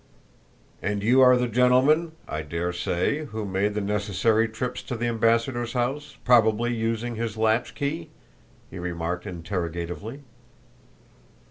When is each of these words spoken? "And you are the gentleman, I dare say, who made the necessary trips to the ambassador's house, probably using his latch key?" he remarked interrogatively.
"And 0.81 1.03
you 1.03 1.21
are 1.21 1.37
the 1.37 1.47
gentleman, 1.47 2.13
I 2.27 2.41
dare 2.41 2.73
say, 2.73 3.25
who 3.25 3.45
made 3.45 3.75
the 3.75 3.81
necessary 3.81 4.47
trips 4.49 4.81
to 4.81 4.95
the 4.95 5.05
ambassador's 5.05 5.73
house, 5.73 6.17
probably 6.25 6.73
using 6.73 7.17
his 7.17 7.37
latch 7.37 7.75
key?" 7.75 8.09
he 8.71 8.79
remarked 8.79 9.27
interrogatively. 9.27 10.23